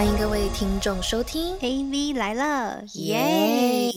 [0.00, 3.92] 欢迎各位听众收听 AV 来了，耶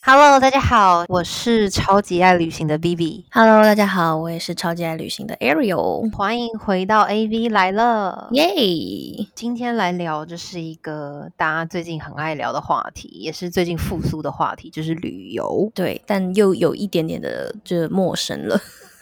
[0.00, 3.24] ！Hello，大家好，我是超级爱旅行的 Vivi。
[3.32, 6.08] Hello，大家好，我也是超级爱旅行的 Ariel。
[6.14, 9.26] 欢迎回到 AV 来了，耶！
[9.34, 15.68] 今天来聊，这是一个大家最近很爱聊的话题，也是最近复苏的话题，就是旅游。
[15.74, 18.60] 对，但又有一点点的就陌生了。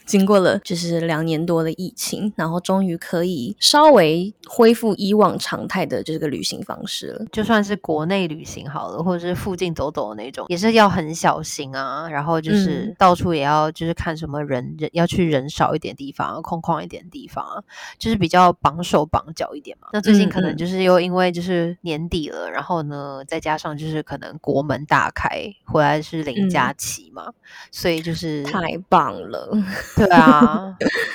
[0.08, 7.26] 经过了就是两年多的疫情，然后终于可以稍微恢复以往常态的这个旅行方式了。
[7.30, 12.08] 就算是国内旅行好了，或者是附近走走的那种，也是要很小心啊。
[12.08, 17.62] 然后就是到处也要就是看什么人人要去人少一点地方，空旷一点地方，
[17.98, 19.88] 就是比较绑手绑脚一点嘛。
[19.92, 27.30] 那最近可能就是又因为就是年底了，然后呢再加上就是可能国门大开，回来是零假期嘛，
[27.70, 29.50] 所以就是太棒了。
[29.98, 30.72] 对啊，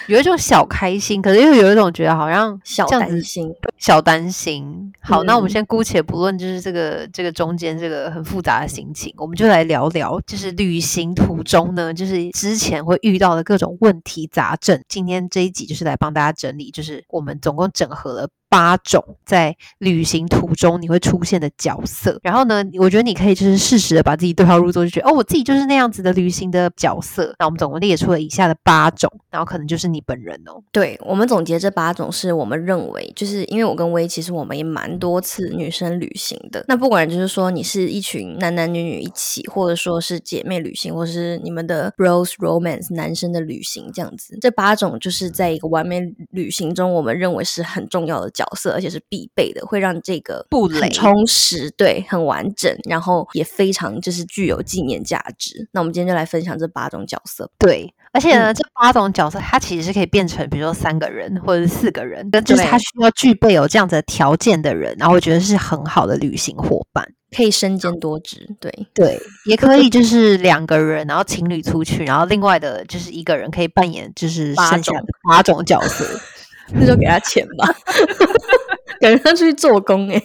[0.08, 4.92] 有一种小开心，可是又有一种觉得好像小担心，小担心。
[5.00, 14.82] 好，那我们先姑且不论，就是这个这个中间这个很复杂的心情，我们就来聊聊，就是旅行途中呢，就是之前会遇到的各种问题杂症。
[14.90, 18.28] 今天这一集就是来帮大家整理，就是我们总共整合了。
[18.54, 27.34] 八种在旅行途中你会出现的角色，然后呢，我觉得你可以就是适时的把自己对号入座，就觉得哦，我自己就是那样子的旅行的角色。
[27.40, 30.62] 那我们总共列出了以下的八种，然后可能就是你本人哦。
[30.72, 36.64] 对我们总结这八种是我们认为，就是因为我跟薇其实我们也蛮多次女生旅行的。
[36.68, 48.43] 那不管就是说你是一群男男女女一起，或者说是姐妹旅行，或者是你们的 rose romance 男生的旅行这样子，这八种就是在一个完美旅行中，我们认为是很重要的角。
[48.44, 55.68] 角色，而且是必备的，会让这个不累充实，对，很完整，然后也非常就是具有纪念价值。
[55.72, 68.72] 那我们今天就来分享这八种角色，对，而且呢，这八种角色它其实是可以变成，比如说三个人或者是四个人，就是他需要具备有这样子的条件的人，然后我觉得是很好的旅行伙伴，可以身兼多职，对。
[68.94, 74.96] 对，也可以就是两个人，然后情侣出去，然后另外的就是一个人可以扮演就是八种
[75.28, 76.06] 八种角色。
[76.72, 77.68] 那就给他钱吧，
[79.02, 80.24] 感觉他出去做工哎，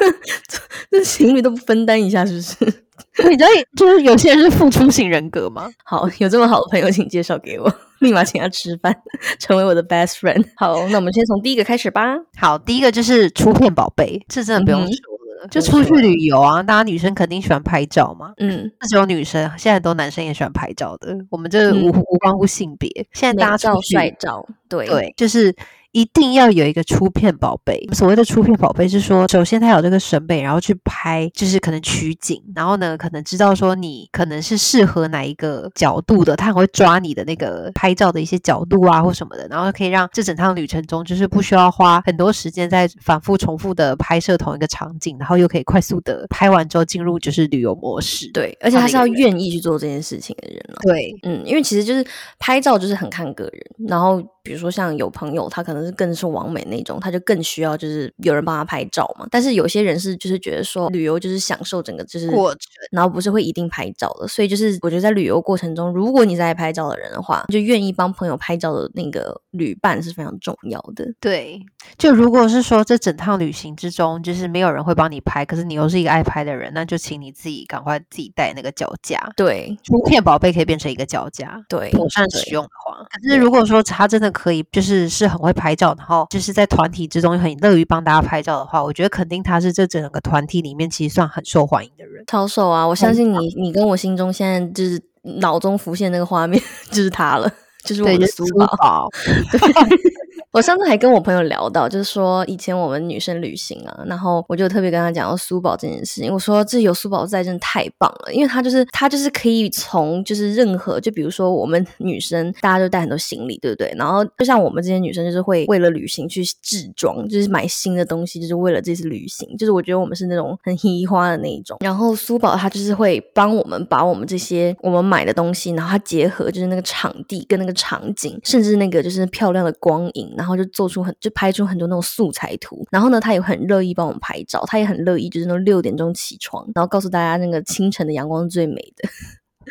[0.90, 2.82] 这情侣都不分担一下是不是？
[3.28, 5.68] 你知道，就是有些人是付出型人格吗？
[5.84, 8.94] 好，有这么好的朋友，请介绍给我，立马请他吃饭，
[9.38, 10.44] 成为我的 best friend。
[10.56, 12.16] 好，那我们先从第一个开始吧。
[12.36, 15.09] 好，第一个就是出片宝贝，这真的不用说
[15.40, 18.32] 了，就出去旅游啊，大家女生肯定喜欢拍照嘛。
[18.38, 21.16] 嗯，只有女生，现在很多男生也喜欢拍照的。
[21.30, 24.46] 我们这无无关乎性别，现在大家照帅照。
[24.68, 25.54] 对对，就是
[25.92, 27.80] 一定要有一个出片宝贝。
[27.92, 48.30] 所谓的出片宝贝是说，首先他有这个审美，然后去拍，就是可能取景，然后呢，可能知道说你可能是适合哪一个角度的，他很会抓你的那个拍照的一些角度啊或什么的，然后可以让这整趟旅程中就是不需要花很多时间在反复重复的拍摄同一个场景，然后又可以快速的拍完之后进入就是旅游模式。
[48.32, 50.78] 对，而且他是要愿意去做这件事情的人了。
[50.82, 52.06] 对，嗯，因为其实就是
[52.38, 54.22] 拍照就是很看个人，然后。
[54.42, 59.26] 比如说像有朋友，他可能是更是完美那种，他就更需要就是有人帮他拍照嘛。
[59.30, 62.60] 但是有些人是就是觉得说旅游就是享受整个就是过程，
[62.90, 64.26] 然后不是会一定拍照的。
[64.26, 71.06] 所以就是我觉得在旅游过程中，如果你在拍照的人的话，就愿意帮朋友拍照的那个旅伴是非常重要的。
[71.20, 71.60] 对，
[71.98, 79.30] 就如果是说这整趟旅行之中，就是没有人会帮你拍，可是你又是一个爱拍的人，那就请你自己赶快自己带那个脚架。
[79.36, 81.62] 对，图片宝贝可以变成一个脚架。
[81.68, 84.30] 对，妥善使用的话，可是如果说他真的。
[84.32, 92.24] 可以，就是是很会拍照，然后就是在团体之中很乐于帮大家拍照的话，我觉得肯定他是这整个团体里面其实算很受欢迎的人。
[92.26, 92.86] 超受啊！
[92.86, 95.00] 我相信你，你跟我心中现在就是
[95.38, 97.50] 脑中浮现那个画面， 就是他了，
[97.94, 98.44] 就是我的苏
[98.78, 99.08] 宝。
[100.52, 106.32] 我上次还跟我朋友聊到，就是说以前我们女生旅行啊，然后我就特别跟他讲到苏宝这件事情。
[106.32, 113.94] 我说这有苏宝在真的太棒了，因为他就是他就是可以从就是任何就比如说我们女生大家就带很多行李，对不对？
[113.96, 119.56] 然后就像我们这些女生就是会为了旅行去制装，就是买新的东西，就是为了这次旅行。
[119.56, 121.78] 就是我觉得我们是那种很稀花的那一种。
[121.80, 130.34] 然后苏宝他就是会帮我们把我们这些我们买的东西，然后他结合就是那个场地跟那个场景，甚至那个就是漂亮的光影。
[130.36, 139.08] 然后就做出很就拍出很多那种素材图，然后呢，他也很乐意帮我们拍照，他也很乐意就是那种六点钟起床，然后告诉大家那个清晨的阳光是最美的，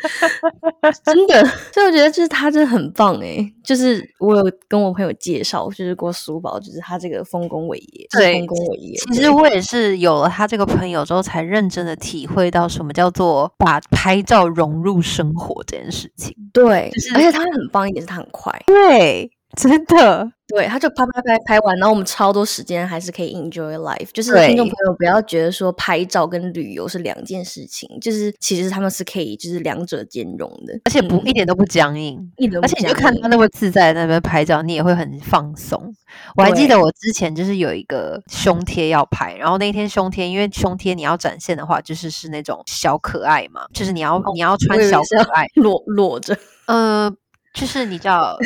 [1.04, 8.94] 真的， 所以我觉得就是他真的很棒哎，就是我有跟我朋友介绍，就是郭书宝，就是他这个丰功伟业，对丰功伟业。
[9.12, 16.34] 其实我也是有了他这个朋友之后，才认真的体会到什么叫做把拍照融入生活这件事情。
[16.52, 18.52] 对，而且他很棒一点是他很快。
[18.66, 19.30] 对。
[19.56, 20.32] 真的。
[20.52, 24.08] 对，他就拍拍拍拍完，然后我们超多时间还是可以 enjoy life。
[24.12, 35.94] 就是听众朋友不要觉得说拍照跟旅游是两件事情，就是其实他们是可以就是两者兼容的，而且不一点都不僵硬，一点而且你就看他那么自在在那边拍照，你也会很放松。
[36.36, 46.36] 我还记得我之前就是有一个胸贴要拍，然后那天胸贴因为胸贴你要展现的话，就是是那种小可爱嘛，就是你要你要穿小可爱裸裸着，
[46.66, 47.08] 呃，
[47.54, 48.36] 就是你知道。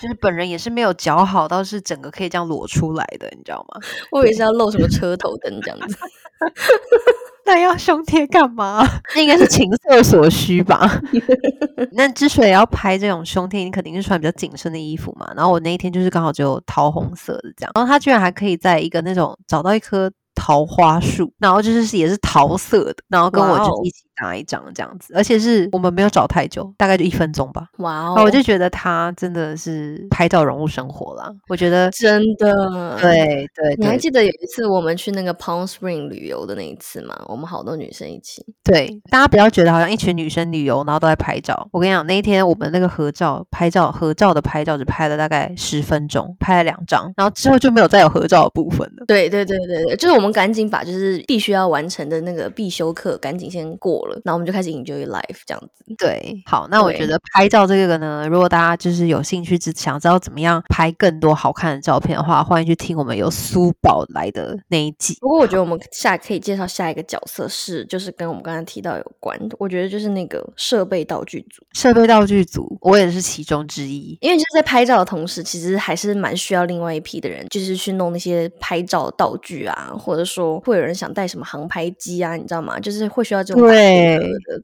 [0.00, 3.80] 就是本人也是没有脚好，倒是整个可以这样裸出来的，你知道吗？
[4.10, 5.96] 我以为是要露什么车头灯这样子。
[7.46, 8.84] 那要胸贴干嘛？
[9.14, 11.00] 那应该是情色所需吧。
[11.92, 15.32] 那之所以要拍这种胸贴，你肯定是穿比较紧身的衣服嘛。
[15.36, 24.02] 然后我那一天就是刚好只有桃红色的这样，然后他居然还可以在一个那种找到一棵桃花树，然后就是也是桃色的，然后跟我就一起。
[24.22, 27.68] 拿一张这样子，而且是我们没有找太久，大概就一分钟吧。
[27.78, 28.22] 哇哦！
[28.24, 31.34] 我就觉得他真的是拍照融入生活了。
[31.48, 33.74] 我觉得真的，对对。
[33.78, 37.14] 你还记得有一次我们去那个 Palm Spring 旅游的那一次吗？
[37.26, 38.44] 我们好多女生一起。
[38.64, 41.68] 对，大家不要觉得好像一群女生旅游，然后都在拍照。
[41.72, 49.04] 我跟你讲，那一天我们那个合照拍照合照的拍照只拍了大概十分钟，拍了两张，然后之后就没有再有合照的部分了。
[49.06, 54.05] 对对对对对，就是我们赶紧把就是必须要完成的那个必修课赶紧先过。
[54.24, 55.84] 那我们就开始 enjoy life 这样子。
[55.98, 65.16] 对，好，那我觉得拍照这个呢，如果大家就是有兴趣，只想知道怎么样拍更多好看的照片的话，欢迎去听我们有苏宝来的那一集。
[65.20, 71.64] 不过我觉得我们下可以介绍下一个角色是，就是跟我们刚才提到有关，我觉得就是那个设备道具组。
[71.72, 74.18] 设备道具组，我也是其中之一。
[74.20, 82.78] 因为就是在拍照的同时，其实还是蛮需要另外一批的人，就是去弄那些拍照道具啊，或者说会有人想带什么航拍机啊，你知道吗？
[82.80, 83.95] 就是会需要这种对。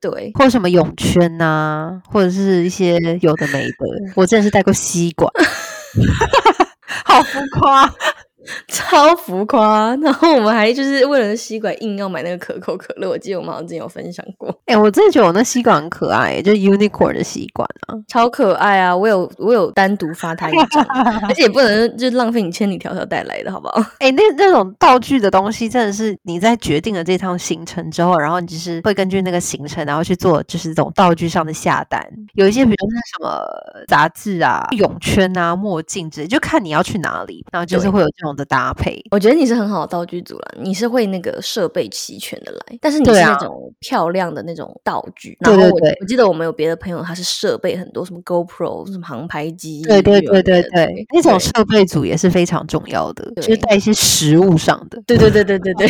[0.01, 3.77] 对对，或者什么泳圈呐，或者是一些有的没的。
[4.15, 5.31] 我真的是带过吸管，
[7.05, 7.93] 好浮夸。
[8.93, 13.09] 超浮夸，然后我们还就是为了吸管硬要买那个可口可乐。
[13.09, 14.49] 我记得我们好像之前有分享过。
[14.65, 18.97] 哎，我真的觉得我那吸管很可爱，就是 Unicorn 的吸管啊，超可爱啊！
[18.97, 20.83] 我有我有单独发它一张，
[21.29, 23.85] 而且也不能就浪费你千里迢迢带来的，好不好？
[23.99, 32.01] 哎，那那种道具的东西真的是你在决定了这趟行程之后，然后你就是会根据那个行程，然后去做就是这种道具上的下单。
[32.35, 38.47] 有一些比如说什么杂志啊、泳圈啊、墨镜之类，就看你要去哪里，然后就是会有这种的。
[38.53, 45.35] 搭配，我觉得你是很好的道具组了，你是会那个设备齐全的来，但是你是那种漂亮的那种道具。
[45.41, 45.71] 然后我
[46.01, 55.03] 我记得我们有别的朋友，他是设备很多，什么 GoPro、什么航拍机，对对对对对，那种设备组也是非常重要的，就是带一些实物上的。
[55.07, 55.89] 对对对对对对。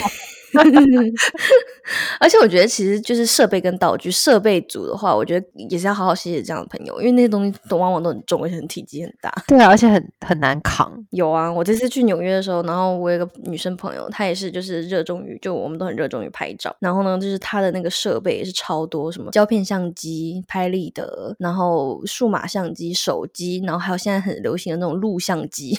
[2.20, 9.32] 而且我觉得，其实就是设备跟道具，设备组的话，我觉得也是要好好谢谢这样的朋友，因为那些东西都往往都很重，而且很体积很大。
[9.49, 10.93] 对啊，而且很很难扛。
[11.10, 16.75] 有啊，我这次去纽约的时候，然后我有个女生朋友，她也是就是热衷于，就我们都很热衷于拍照。
[16.78, 25.78] 然后呢，就是她的那个设备也是超多，什么胶片相机、拍立得，然后数码相机、手机，然后还有现在很流行的那种录像机。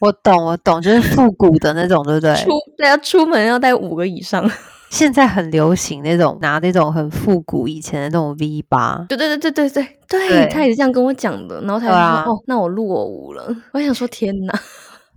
[0.00, 2.34] 我懂，我懂，就是复古的那种，对不对？
[2.36, 4.48] 出对啊，出门要带五个以上。
[4.88, 9.04] 现在很流行那种拿那种很复古以前的那种 V 八。
[9.08, 11.60] 对对对对对对对，他也是这样跟我讲的。
[11.62, 11.96] 然后他说
[12.32, 13.54] ：“哦，那我落伍了。
[13.74, 14.60] ”我想说：“天哪！”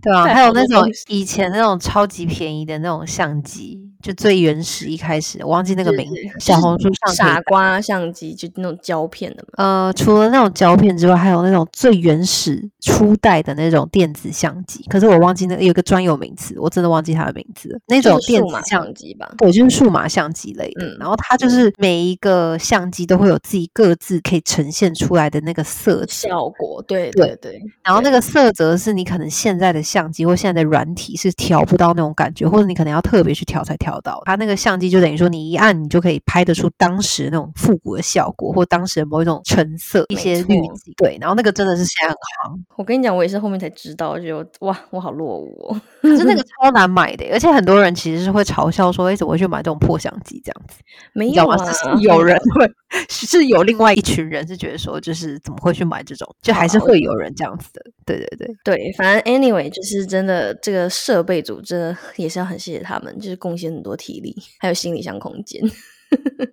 [0.02, 3.78] 对啊， 还有那种以前那种超级便宜的那种相机。
[4.02, 6.14] 就最原始一开始，我忘记那个名字。
[6.38, 9.64] 小红书上傻瓜相机，就那种胶片的嘛。
[9.64, 14.82] 呃，除了那种胶片之外，还有那种最原始初代的那种电子相机。
[14.88, 17.78] 可是我忘记那有个专有名词，我真的忘记它的名字。
[17.88, 20.96] 那种电子相机吧，对，就是数码相机类的。
[20.98, 26.82] 然后它就是每一个相机都会有自己各自可以呈现出来的那个色效果。
[26.86, 27.60] 对对对。
[27.84, 33.89] 然后那个色泽是你可能现在的相机或现在的软体是调不到那种感觉，或者你可能要特别去调才调。
[33.90, 40.94] 调到它那个相机就等于说你一按你就可以拍得出当时那种复古的效果，或当时的某一种成色、一些滤镜。
[40.96, 42.14] 对，然后那个真的是现在很
[42.54, 42.60] 夯。
[42.76, 50.78] 我跟你讲，我也是后面才知道，就哇，我好落伍哦，可是那个 超难买的，而且很多人其实是会嘲笑说，为什么会去买这种破相机这样子？
[51.12, 51.58] 没有啊，
[52.00, 52.70] 有人 会
[53.08, 56.28] 是有另外一群人是觉得说，就是怎么会去买这种？
[56.42, 57.82] 就还是会有人这样子的。
[58.04, 63.70] 对对对对，反正 anyway 就是真的，这个设备组真的也是要很谢谢他们，就是贡献。
[63.70, 65.62] 很多体力，还有行李箱空间。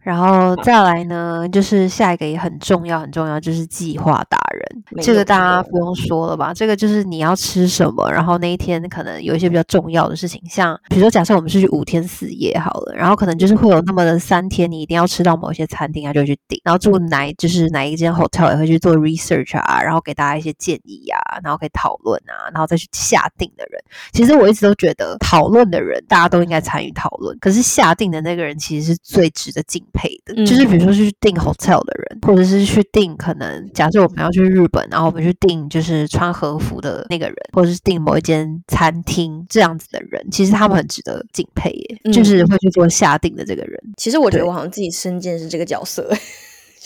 [0.02, 5.04] 然后再来呢，就是下一个也很重要，很重要，就是计划达人。
[5.04, 6.54] 这个大家不用说了吧？
[6.54, 16.60] 这个就是你要吃什么，然后那一天可能有一些比较重要的事情，像比如说假设我们是去五天四夜好了，然后可能就是会有那么的三天，你一定要吃到某些餐厅啊，就会去订。
[16.64, 23.82] 然后住哪就是哪一间 hotel 也会去做 research 啊，然后给大家一些建议啊，然后可以讨论啊，然后再去下定的人。
[24.14, 30.34] 其实我一直都觉得讨论的人大家都应该参与讨论，可是下定的那个人其实是最值得敬佩的。
[30.46, 34.88] 就是比如说去订 hotel 的人，或者是去订可能假设我们要去日本。
[34.90, 43.78] 然后我们去订就是穿和服的那个人，或者是订某一间餐厅这样子的人，其实他们很值得敬佩耶，就是会去做下定的这个人。
[43.98, 46.10] 其实我觉得我好像自己身兼是这个角色。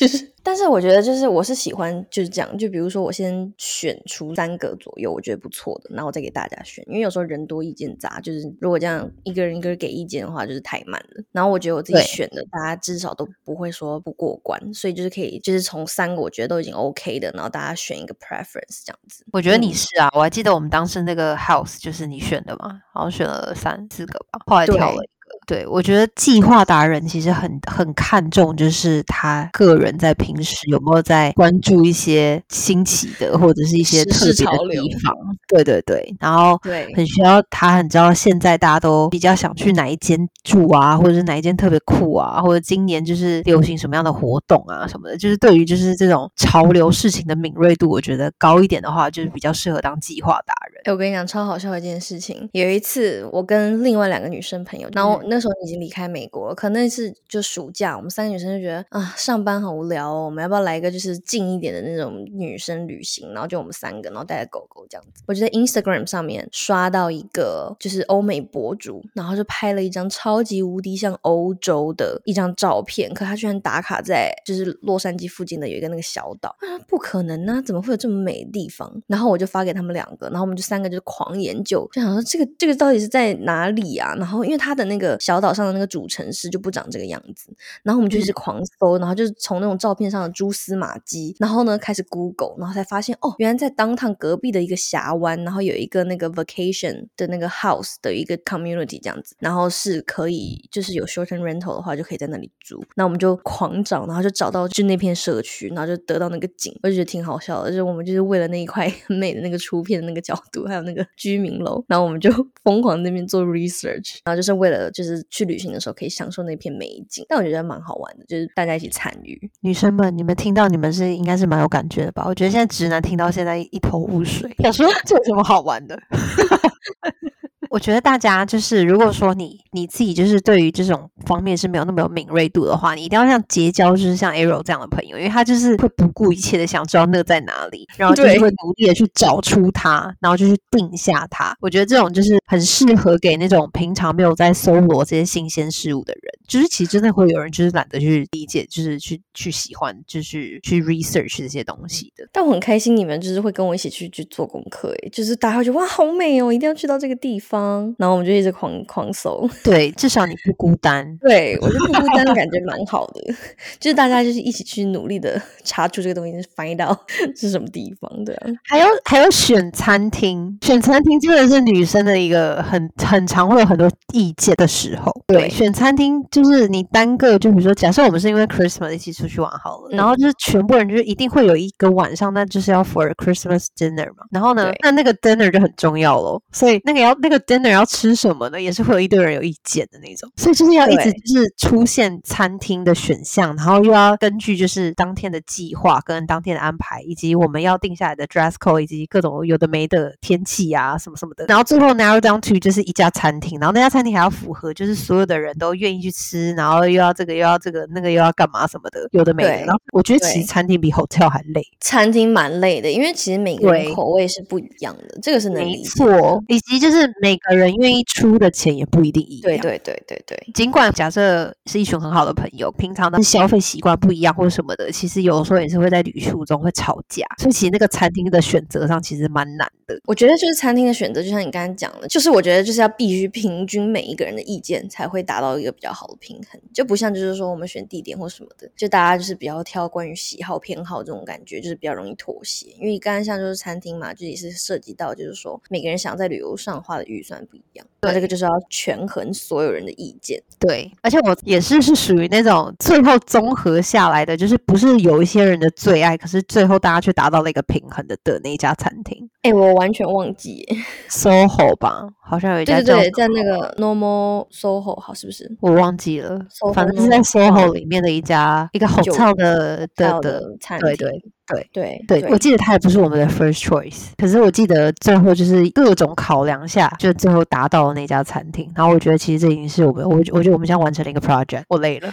[0.01, 11.23] 就是，但是我觉得就是我是喜欢就是这样，就比如说我先选出三个左右我觉得不错的，然后再给大家选，因为有时候人多意见杂，就是如果这样一个人一个人给意见的话，就是太慢了。
[11.31, 19.23] 然后我觉得我自己选的，大家至少都不会说不过关，所以就是可以就是从三个我觉得都已经 OK 的，然后大家选一个 preference 这样子。
[19.31, 25.03] 我觉得你是啊，我还记得我们当时那个 house 就是你选的嘛，好像选了三四个吧，后来挑了。
[25.47, 35.13] 对，我觉得计划达人其实很很看重，就是他个人在平时有没有在关注一些新奇的或者是一些特别的地方。
[35.49, 45.17] 对对对，然后对，很需要他很知道现在大家都比较想去哪一间住啊，或者是哪一间特别酷啊，或者今年就是流行什么样的活动啊什么的。
[45.17, 50.81] 就是对于就是这种潮流事情的敏锐度，我觉得高一点的话，就是比较适合当计划达人。
[50.85, 55.19] 哎，我跟你讲超好笑的一件事情，有一次我跟另外两个女生朋友，然后。
[55.31, 63.31] 那时候已经离开美国了，可能是就暑假，我们三个女生就觉得啊，上班好无聊哦，我们要不要来一个就是近一点的那种女生旅行？
[63.31, 65.23] 然后就我们三个，然后带着狗狗这样子。
[65.27, 79.01] 我就在 Instagram 上面刷到一个就是欧美博主，然后就拍了一张超级无敌像欧洲的一张照片，可他居然打卡在就是洛杉矶附近的有一个那个小岛啊，不可能啊，怎么会有这么美的地方？
[79.07, 84.13] 然后我就发给他们两个，然后我们就三个就狂研究，就想说这个这个到底是在哪里啊？
[84.17, 85.17] 然后因为他的那个。
[85.21, 102.83] 小岛上的那个主城市就不长这个样子，然后我们就一直狂搜，然后就是从那种照片上的蛛丝马迹，然后呢开始 Google，然后才发现哦，原来在当趟隔壁的一个峡湾，然后有一个那个 vacation 的那个 house 的一个 community 这样子，然后是可以就是有 short term rental 的话，就可以在那里住。
[102.95, 112.31] 那我们就狂找，然后就找到就那片社区，然后就得到那个景，我就觉得挺好笑的，就是我们就是为了那一块很 美的那个出片的那个角度，还有那个居民楼，然后我们就
[112.63, 115.10] 疯狂那边做 research，然后就是为了就是。
[115.29, 119.49] 去旅行的时候可以享受那片美景，但我觉得蛮好玩的，就是大家一起参与。
[119.61, 122.25] 女生们，你们听到你们是应该是蛮有感觉的吧？
[122.27, 125.99] 我觉得现在直男听到现在一头雾水，想说这有什么好玩的？
[127.71, 141.55] 我觉得大家就是，如果说你你自己就是对于这种方面是没有那么有敏锐度的话，你一定要像结交就是像 Arrow 这样的朋友，因为他就是会不顾一切的想知道那在哪里，然后就是会努力的去找出它，然后就去定下它。
[141.61, 146.23] 我觉得这种就是很适合给那种平常没有在搜罗这些新鲜事物的人。
[146.49, 152.27] 就是其实真的会有人就是懒得去理解，就是去去喜欢，就是去 research 这些东西的。
[152.33, 157.60] 但我很开心你们就是会跟我一起去去做功课，哎，就是大家会觉得哇好美哦，一定要去到这个地方。
[157.97, 161.05] 然后我们就一直狂狂搜， 对，至少你不孤单。
[161.21, 163.21] 对我觉得不孤单的感觉蛮好的，
[163.79, 166.97] 就是大家就是一起去努力的 查出这个东西，find out
[167.35, 168.09] 是什么地方。
[168.25, 175.11] 对，还有还有选餐厅，选餐厅真的是女生的一个很很常会有很多意见的时候。
[175.27, 184.23] 对，选餐厅就是你单个，就比如说，假设我们是因为 Christmas 一起出去玩好了，然后就是全部人就是一定会有一个晚上，那就是要 for Christmas dinner 嘛。
[184.31, 187.39] 然后呢，那那个 dinner 就很重要喽，所以那个要那个。
[187.51, 188.61] Dinner 要吃什么呢？
[188.61, 209.49] 也是会有一堆人有意见的那种，所以就是要一直就是出现餐厅的选项，然后又要根据就是当天的计划跟当天的安排，以及我们要定下来的 dress code，以及各种有的没的天气啊什么什么的，然后最后 narrow down to 就是一家餐厅，然后那家餐厅还要符合就是所有的人都愿意去吃，然后又要这个又要这个那个又要干嘛什么的，有的没的。
[209.65, 216.03] 然后我觉得其实餐厅比 hotel 还累，餐厅蛮累的，因为其实每个人口味是不一样的，这个是能理解，
[216.47, 217.40] 以及就是每。
[217.49, 219.41] 个人愿意出的钱也不一定一样。
[219.41, 220.51] 对对对对对。
[220.53, 227.25] 尽管假设是一群很好的朋友，平常的消费习惯不一样或者什么的，其实有的时候也是会在旅途中会吵架。
[227.37, 229.99] 所以其实那个餐厅的选择上其实蛮难的。
[230.05, 236.61] 我觉得就是餐厅的选择，就像你刚刚讲的，就是我觉得就是要必须平均每一个人的意见，才会达到一个比较好的平衡。
[236.73, 242.67] 就不像就是说我们选地点或什么的，就大家就是比较挑关于喜好偏好这种感觉，就是比较容易妥协。
[242.79, 247.30] 因为刚刚像就是餐厅嘛，就也是涉及到就是说每个人想在旅游上花的预算。
[247.31, 247.85] 算不一样。
[248.01, 250.41] 对这个就是要权衡所有人的意见。
[250.59, 259.29] 对，而且我也是是属于那种最后综合下来的，就是不是有一些人的最爱，可是最后大家却达到了一个平衡的的那一家餐厅。
[259.43, 260.67] 哎，我完全忘记
[261.09, 265.51] SOHO 吧，好像有一家对对，在那个 Normal SOHO 好是不是？
[265.59, 266.39] 我忘记了，
[266.73, 270.87] 反正是在 SOHO 里面的一家一个好唱的的的餐厅。
[270.87, 271.21] 对对。
[271.51, 278.71] 对对对，我记得他也不是我们的 first choice，可是我记得最后就是各种考量下，就最后达到了那家餐厅。
[278.73, 281.63] 然后我觉得其实这已经是我们，我我觉得我们现在完成了一个 project。
[281.67, 282.09] 我 累了，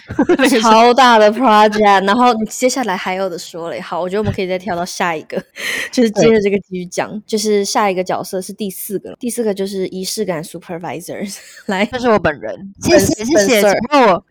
[0.60, 2.04] 超大的 project。
[2.04, 5.40] 然后接下来还有的说嘞，好，我觉得我们可以再跳到下一个，
[5.92, 11.36] 就是接着这个继续讲，就是下一个角色是第四个，第四个就是仪式感 supervisors。
[11.66, 14.24] 来，这是我本人，谢谢谢谢，请我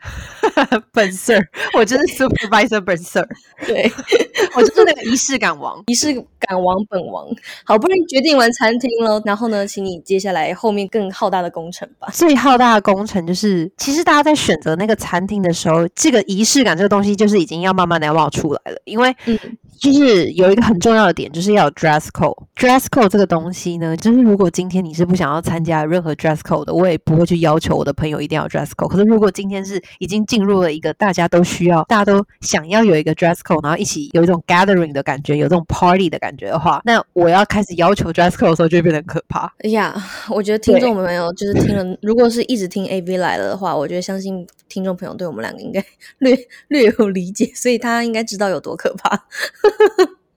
[0.92, 1.42] 本 Sir，
[1.74, 3.28] 我就是 supervisor 本 Sir，
[3.66, 3.92] 对
[4.56, 5.08] 我就是那个。
[5.08, 7.26] 仪式感王，仪式感王本王，
[7.64, 12.10] 好不容易决定完餐厅了，然后呢，请你接下来后面更浩大的工程吧。
[12.12, 19.40] 最浩大的工程就是，其实大家在选择那个餐厅的时候，这个仪式感这个东西就是已经要慢慢的要冒出来了，因为嗯。
[19.80, 22.36] 就是有一个很重要的点，就是要有 dress code。
[22.56, 28.88] dress code 这个东西呢，就是如果今天你是不想要参加任何 dress code 的，我也不会去要求我的朋友一定要 dress code。
[28.88, 39.54] 可是如果今天是已经进入了一个大家都需要、大家都想要有一个 dress code，然后一起有一种 gathering 的感觉，有这种 party 的感觉的话，那我要开始要求 dress code 的时候，就会变得可怕。
[39.60, 39.94] 哎呀，
[40.30, 45.84] 我觉得听众朋友就是听了，如果是一直听 AV 来了的话，我觉得相信听众朋友对我们两个应该
[46.20, 46.38] 略
[46.70, 49.26] 略有理解，所以他应该知道有多可怕。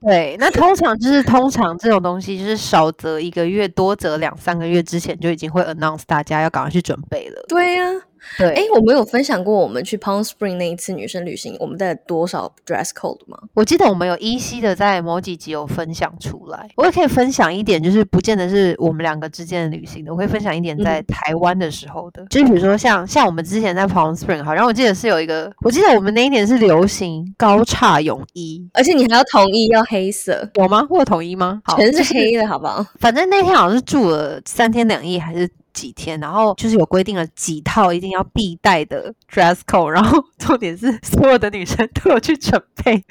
[0.02, 7.44] 对，那通常就是通常这种东西，就是少则一个月，多则两三个月之前就已经会 announce 大家要赶快去准备了。
[7.48, 8.09] 对呀。
[8.38, 13.38] 对，哎，我们有分享过我们去 Palm Spring 那一次女生旅行，我们带了多少 dress code 吗？
[13.54, 16.68] 我记得我们有依稀的在某几集有分享出来。
[16.76, 22.24] 我也可以分享一点，就是不见得是我们两个之间的旅行的，我会分享一点在台湾的时候的。
[22.30, 30.86] 就比如说像像我们之前在 Palm Spring，好像我记得是有一个，我记得我们那一年是流行高叉泳衣，而且你还要统一要黑色，有吗？
[30.90, 31.60] 我有统一吗？
[31.76, 32.84] 全是黑的，好不好？
[32.98, 35.48] 反正那天好像是住了三天两夜，还是？
[35.80, 43.02] 几天，然后就是有规定了几套一定要必带的 dress code，然后重点是 所有的女生都有去准备，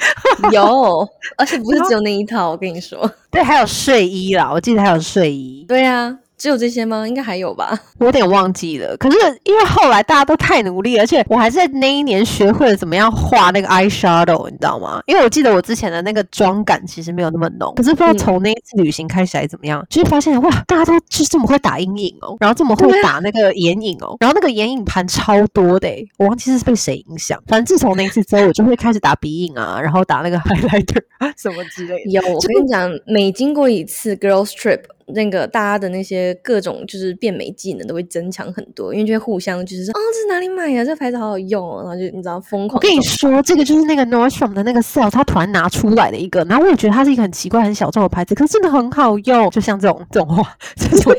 [0.51, 6.15] 有，而且不是只有那一套，我跟你说，对，还有睡衣啦，我记得还有睡衣，对呀。
[6.39, 7.05] 只有这些吗？
[7.07, 8.95] 应该还有吧，我有点忘记了。
[8.97, 15.01] 可是因为后来大家都太努力，而且我还是在那一年学会了怎么样画那个 eye shadow，你知道吗？
[15.05, 27.37] 因为我记得我之前的那个妆感其实没有那么浓，可是不知道从那一次旅行开始还怎么样，就是发现哇，大家都就是这么会打阴影哦，然后这么会打那个眼影哦，然后那个眼影盘超多的，我忘记是被谁影响。
[27.47, 31.01] 反正自从那一次之后，我就会开始打鼻影啊， 然后打那个 highlighter
[31.35, 32.11] 什么之类的。
[32.11, 34.79] 有，我跟你讲，每经过一次 girls trip。
[35.13, 40.83] 那个大家的那些各种就是变美技能都会增强很多，因为就会互相就是说，哦，这是哪里买呀？
[40.83, 42.77] 这个牌子好好用哦，然后就你知道疯狂。
[42.77, 49.49] 我跟你说，这个就是那个 Nordstrom 的那个 sale，他突然拿出来的一个，然后我也觉得它是一个很奇怪、很小众的牌子，可是真的很好用。
[49.49, 51.13] 就像这种这种话， 这种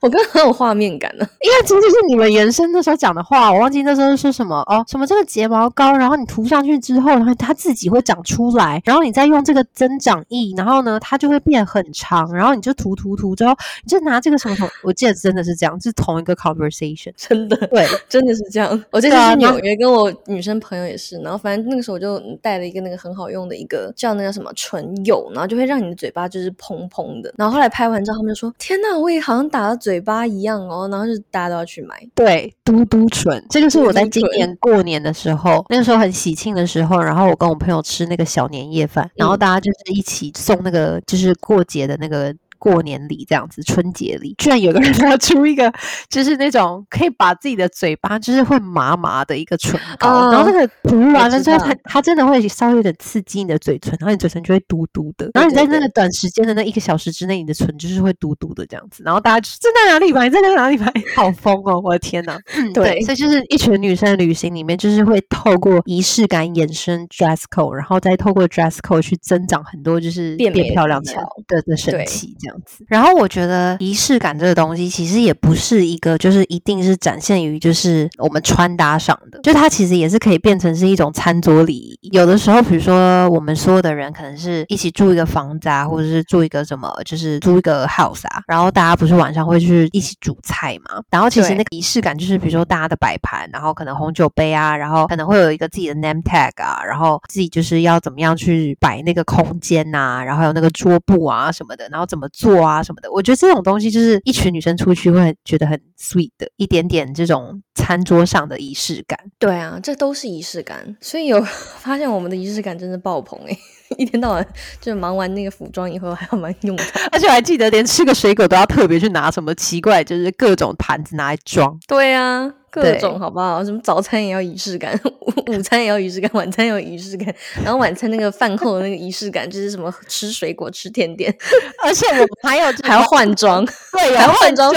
[0.00, 13.52] 我刚刚很有画面感呢， 因为这就是你们原生那时候讲的话，我忘记那时候说什么哦，什么这个睫毛膏，然后你涂上去之后，然后它自己会长出来，然后你再用这个增长液，然后呢，它就会变很长，然后你就涂涂涂之后，
[13.84, 18.68] 你就拿这个什么什么，我记得真的是这样，是同一个 conversation， 真的对， 真的是这样。
[18.90, 27.32] 我这次去纽约跟我女生朋友也是，然后反正那个时候我就带了一个那个很好用的一个叫那个什么唇釉，然后就会让你的嘴巴就是蓬蓬的。
[27.36, 31.96] 然后后来拍完照，他们就说：“天呐，我也好像打了嘴巴一样哦。”然后就大家都要去买。
[32.14, 42.34] 对，嘟嘟唇，这个是我在今年过年的时候，那个时候很喜庆的时候，然后我跟我朋友吃那个小年夜饭，然后大家就是一起送那个就是过节的那个。
[42.58, 44.34] 过年礼这样子，春节礼。
[44.38, 45.72] 居然有个人拿出一个，
[46.08, 55.88] 就是那种可以把自己的嘴巴就是会麻麻的一个唇膏，然后那个涂完了之后，它它真的会稍微有点刺激你的嘴唇，然后你嘴唇就会嘟嘟的，然后你在那个。
[55.94, 61.80] 短时间的那一个小时之内，你的唇就是会嘟嘟的这样子，然后大家就在哪里买，在那哪里买，好疯哦！
[61.82, 62.38] 我的天哪，
[62.74, 71.12] 对，所以就是一群女生的旅行里面，就是会透过仪式感衍生 dress code，然后再透过 dress code 去增长很多就是变漂亮的
[71.48, 72.62] 的的神奇这样。
[72.64, 82.08] 子，然后我觉得仪式感这个东西，其实也不是一个，就是一定是展现于就是我们穿搭上的，就它其实也是可以变成是一种餐桌礼仪。
[82.12, 91.02] 有的时候，比如说我们所有的人可能是一起住一个房子啊，或者是住一个什么，就是租一个 house 啊，然后大家不是晚上会去一起煮菜嘛？
[91.10, 102.28] 然后其实那个仪式感就是，比如说大家的摆盘，然后可能红酒杯啊，然后可能会有一个自己的 name tag 啊，然后自己就是要怎么样去摆那个空间呐，然后还有那个桌布啊什么的，然后怎么。
[102.38, 103.10] 做啊什么的。
[103.10, 109.18] 我觉得这种东西就是一群女生出去会觉得很 sweet 的一点点这种餐桌上的仪式感。
[109.38, 111.40] 对啊，这都是仪式感，所以有
[111.80, 113.58] 发现我们的仪式感真的爆棚哎。
[113.96, 114.46] 一天到晚
[114.82, 121.74] 就忙完那个服装以后，还要蛮用的， 而且我还记得连吃个水果都要特别去拿什么奇怪，就是各种盘子拿来装。
[121.88, 123.64] 对啊，各种好不好？
[123.64, 124.98] 什么早餐也要仪式感，
[125.48, 131.34] 午餐也要仪式感，晚餐也要仪式感，然后晚餐那个饭后的那个仪式感就是什么吃水果、吃甜点，
[131.82, 134.72] 而且我还有还要换装，对， 还要换装。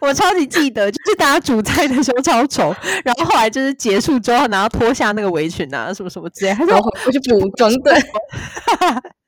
[0.00, 7.72] 我超级记得，就是大家煮菜的时候超丑，然后后来就是结束之后，然后脱下那个围裙啊，什么什么之类，然后我去补妆。
[7.82, 7.94] 对，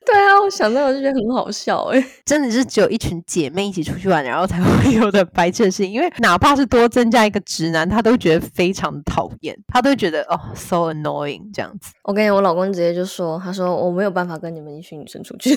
[0.07, 5.91] 对啊，我想到我就觉得很好笑哎，真的是只有一群姐妹一起出去玩，然后才会有的白痴事情。
[5.91, 11.93] 因为哪怕是多增加一个直男，他都觉得非常的讨厌，他都觉得哦，so annoying 这样子。
[12.03, 15.57] 我跟你，我老公直接就说，他说我没有办法跟你们一群女生出去。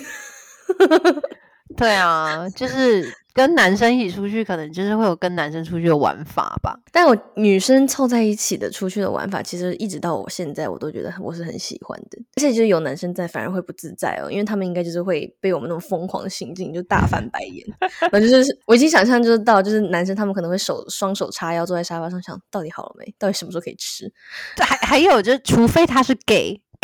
[1.76, 6.80] 对啊，就是跟男生一起出去，可能就是会有跟男生出去的玩法吧。
[6.90, 12.18] 但我女生凑在一起的出去的玩法，其实一直到我现在，我都觉得我是很喜欢的。
[12.38, 17.68] 而且就是有男生在，反而会不自在哦，因为他们应该就是会被我们那种疯狂的行径就大翻白眼。
[18.10, 23.14] 然后就是我已经想象就是到，就是男生他们可能会手双手叉腰坐在沙发上，想到底好了没？
[23.20, 24.10] 到底什么时候可以吃？
[24.58, 26.16] 还还有就是，除非他是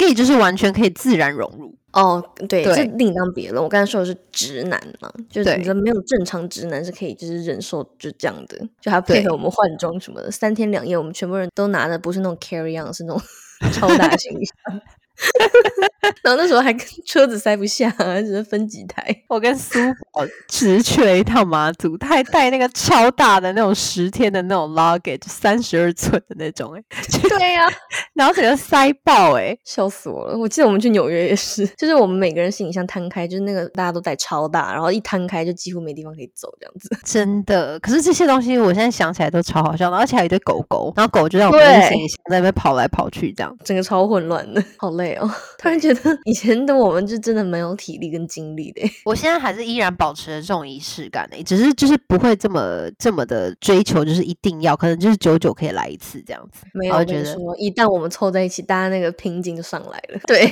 [0.02, 1.76] gay，gay 就是完全可以自然融入。
[1.94, 3.62] 哦，对，这另当别论。
[3.62, 13.22] 我刚才说的是直男嘛，就是你说没有正常直男是可以就是忍受就这样的，就还配合我们换装什么的，三天两夜我们全部人都拿的不是那种 carry on，是那种
[13.74, 14.82] 超大行李箱。
[16.24, 19.04] 然后那时候还跟车子塞不下，只能分几台。
[19.28, 19.80] 我跟苏
[20.12, 26.84] 宝只去了一趟马祖，他还带那个超大的那种十天的那种 luggage，三十二寸的那种，哎，
[27.30, 27.68] 对呀，
[28.14, 30.38] 然后整个塞爆，哎，笑死我了。
[30.38, 36.90] 我记得我们去纽约也是，就是我们每个人行李箱摊开，就是那个大家都带超大，然后一摊开就几乎没地方可以走这样子。
[37.06, 43.56] 真的，可是这些东西我现在想起来都超好笑，而且还有一堆狗狗，然后狗就在我们的行李箱在那边跑来跑去，这样。
[43.64, 45.30] 整个超混乱的，好累哦。
[45.58, 48.82] 突然觉得以前的我们就真的没有体力跟精力的。
[49.06, 56.66] 我现在还是依然保持着这种仪式感的，只是就是不会这么这么的追求，就是一定要，可能就是久久可以来一次这样子。
[56.74, 60.20] 没有觉得说，一旦我们凑在一起，大家那个瓶颈就上来了。
[60.26, 60.52] 对，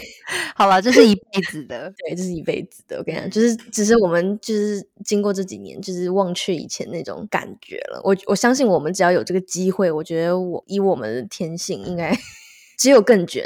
[0.56, 2.98] 好了，这是一辈子的，对，这是一辈子的。
[2.98, 8.00] 我跟你讲，就是只是我们就是经过这几年，就是忘却以前那种感觉了。
[8.04, 12.15] 我我相信我们只要有这个机会，我觉得我以我们的天性，应该
[12.78, 13.43] 只有更卷。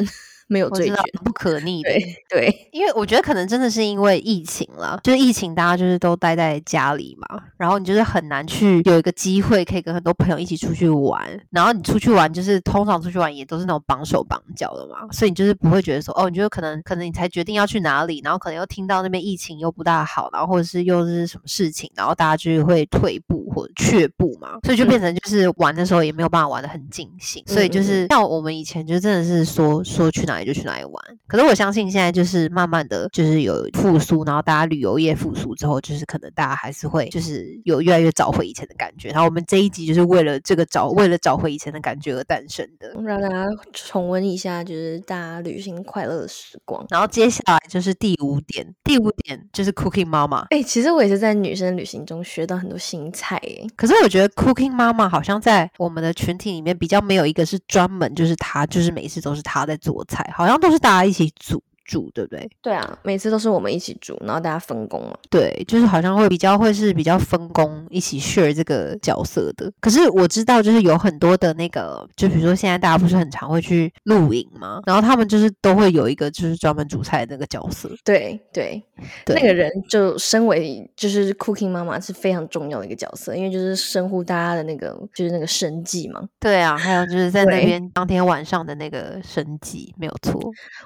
[0.48, 1.90] 没有最绝，不可逆的。
[2.30, 30.43] 对，因为我觉得可能真的是因为疫情了，就是疫情，大家就是都待在家里嘛，然后你就是很难去有一个机会可以跟很多朋友一起出去玩，然后你出去玩就是通常出去玩也都是那种绑手绑脚的嘛，所以你就是不会觉得说哦，你觉得可能可能你才决定要去哪里，然后可能又听到那边疫情又不大好，然后或者是又是什么事情，然后大家就会退步或者却步嘛，所以就变成就是玩的时候也没有办法玩的很尽兴，所以就是像我们以前就真的是说说去哪。
[30.46, 30.94] 就去哪里玩？
[31.28, 39.10] 可是我相信现在就是慢慢的就是有复苏，然后大家旅游业复苏之后，就是可能大家还是会就是有越来越找回以前的感觉。
[39.10, 46.86] 然后我们这一集就是为了这个找为了找回以前的感觉而诞生的，让大家重温一下就是大家旅行快乐的时光。
[46.90, 50.46] 然后接下来就是第五点，第五点就是 Cooking 妈妈。
[50.50, 53.68] 哎，其实我也是在女生旅行中学到很多新菜哎。
[53.76, 60.23] 可是我觉得 Cooking 妈妈好像在我们的群体里面比较没有一个是专门就是她，就是每次都是她在做菜。
[60.32, 61.64] 好像都是大家一起组。
[61.86, 62.50] 煮对不对？
[62.62, 65.18] 对啊，每次都是我们一起住，然后大家分工嘛。
[65.30, 69.72] 对，就是好像会比较会是比较分工一起 share 这个角色的。
[69.80, 74.82] 可是我知道，就是有很多的那个，就比如说现在大家不是很常会去露营吗？
[74.86, 77.90] 然后他们就是都会有一个就是专门煮菜的那个角色。
[78.06, 78.82] 对对，
[79.28, 86.22] 那个人就身为就是 cooking 妈妈是非常重要的一个角色，因为就是深乎大家的那个就是那个生计嘛。
[86.40, 90.40] 对啊，还有就是在那边当天晚上的那个生计没有错。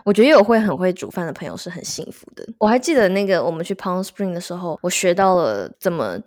[0.04, 0.87] 我觉得有会很会。
[0.88, 2.48] 会煮饭的朋友是很幸福的。
[2.58, 6.18] 我还记得那个我们去 Palm Spring 的时候，我学到了怎么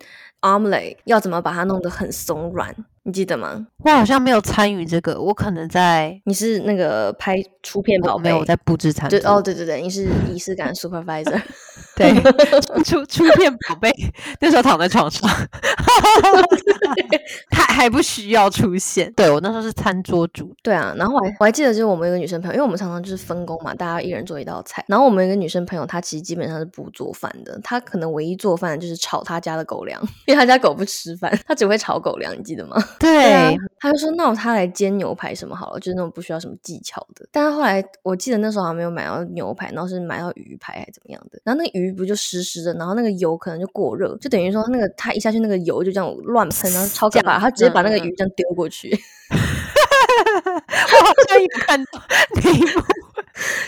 [0.41, 2.73] omelette 要怎么把它弄得很松软。
[3.03, 3.65] 你记得吗？
[3.83, 9.19] 我好像没有参与这个，我可能在你是那个拍出片宝贝，没有在布置餐桌。
[9.25, 11.41] 哦，对对对，你是仪式感 supervisor，
[12.01, 12.13] 对，
[12.83, 13.91] 出出片宝贝
[14.39, 15.29] 那时候躺在床上，
[17.51, 19.11] 他还不需要出现。
[19.13, 20.93] 对我那时候是餐桌主，对啊。
[20.97, 24.83] 然后我还我还记得，就是我们有个女生朋友，因为我们常常就是分工嘛，大家一人做一道菜。
[24.87, 32.77] 然后我们有个女生朋友，她其实基本上是不做饭的，她可能唯一做饭的就是炒她家的狗粮， 因为她家狗不吃饭，她只会炒狗粮，你记得吗？
[32.99, 37.25] 对，他就说那我她来煎牛排什么好了，就是那种不需要什么技巧的。
[37.31, 41.39] 但是后来我记得那时候还没有买到牛排，然后是买到鱼排还是怎么样的。
[41.43, 48.89] 然后那个鱼鱼不就湿湿的，然后那个油可能就过热，就等于说那个它一下去那个油就这样乱喷，然后超可怕，他直接把那个鱼这样丢过去。
[49.31, 52.01] 我好像有看到
[52.41, 52.81] 那一幕。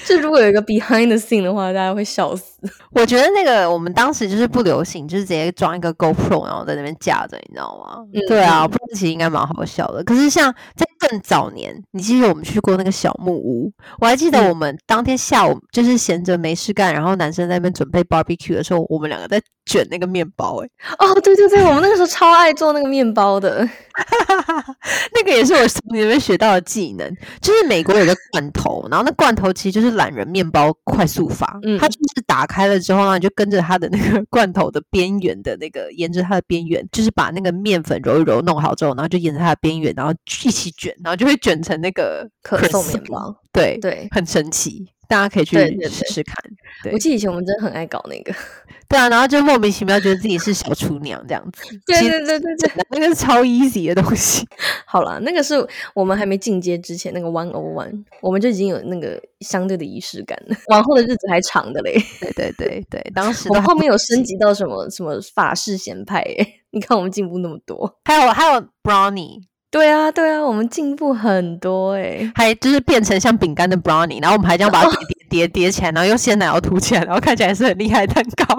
[0.06, 2.58] 就如果有一个 behind the scene 的话，大家会笑死。
[2.96, 8.04] 我觉得那个我们当时就是不流行，就是直接装一个 GoPro，然后在那边架着，你知道吗？
[8.28, 10.04] 对啊，不其实应该蛮好笑的。
[10.04, 13.72] 可是像在更早年，你记得我们去过那个小木屋？
[14.00, 20.64] 我还记得我们当天下午就是闲着没事干，然后男生在那边准备 barbecue 的时候，我们两个在卷那个面包。
[20.64, 23.68] 哎，哦，对对对，我们那个时候超爱做那个面包的。
[25.14, 27.08] 那个也是我从里面学到的技能，
[27.40, 40.14] 就是美国有个罐头，然后那罐头其实就是懒人面包快速法，嗯，它就是打开了之后呢，你就跟着它的那个 罐头的边缘的那个，沿着它的边缘，就是把那个面粉揉一揉，弄好之后，然后就沿着它的边缘，然后
[40.46, 44.93] 一起卷，然后就会卷成那个可颂面包，对对，很神奇。
[45.08, 45.58] 大家可以去
[45.90, 46.36] 试试看。
[46.92, 48.34] 我记得以前我们真的很爱搞那个，
[48.90, 51.64] 对啊，然后就莫名其妙觉得自己是小厨娘这样子。
[51.86, 54.46] 对对对对对，那个是超 easy 的东西。
[54.86, 60.56] 好了，那个是我们还没进阶之前那个 one o one，我们就已经有那个相对的仪式感了。
[60.68, 61.94] 往后的日子还长的嘞。
[62.20, 68.00] 对对对对，当时我后面有升级到什么什么法式咸派哎，你看我们进步那么多。
[68.06, 69.44] 还有还有 brownie。
[69.74, 78.56] 对啊，对啊，我们进步很多哎，还就是变成像饼干的 brownie，然后我们还这样把它叠叠叠叠起来，然后用鲜奶油涂起来，然后看起来是很厉害蛋糕。